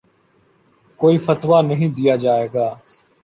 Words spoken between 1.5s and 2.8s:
نہیں دیا جائے گا